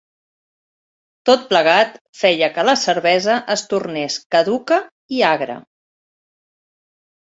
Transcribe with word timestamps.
Tot 1.31 1.43
plegat 1.51 1.99
feia 2.23 2.49
que 2.57 2.67
la 2.71 2.75
cervesa 2.87 3.37
es 3.59 3.67
tornés 3.77 4.21
caduca 4.39 4.83
i 5.21 5.25
agra. 5.33 5.63